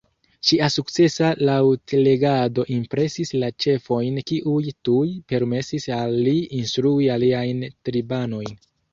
[0.49, 8.57] Ŝia sukcesa laŭtlegado impresis la ĉefojn kiuj tuj permesis al li instrui aliajn tribanojn